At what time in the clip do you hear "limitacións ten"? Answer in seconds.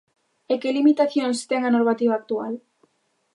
0.77-1.61